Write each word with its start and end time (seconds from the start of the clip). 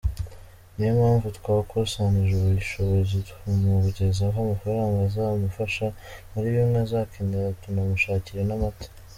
Ni 0.75 0.83
yo 0.87 0.93
mpamvu 0.99 1.27
twakusanyije 1.37 2.33
ubushobozi 2.49 3.17
tumugezaho 3.27 4.37
amafaranga 4.45 4.97
azamufasha 5.07 5.85
muri 6.31 6.47
bimwe 6.55 6.77
azakenera, 6.85 7.57
tunamushakira 7.61 8.41
n’amata”. 8.45 8.87